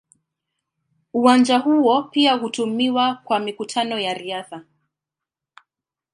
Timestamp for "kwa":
3.15-3.39